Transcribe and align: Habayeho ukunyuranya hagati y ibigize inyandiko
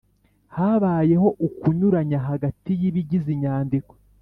Habayeho 0.55 1.27
ukunyuranya 1.47 2.19
hagati 2.29 2.71
y 2.81 2.83
ibigize 2.89 3.27
inyandiko 3.35 3.93